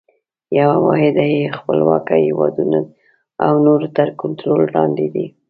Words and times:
یوه 0.59 0.77
واحده 0.85 1.25
یې 1.35 1.43
خپلواکه 1.57 2.15
هیوادونه 2.25 2.79
او 3.45 3.53
نور 3.65 3.81
تر 3.97 4.07
کنټرول 4.21 4.61
لاندي 4.75 5.07
دي. 5.13 5.25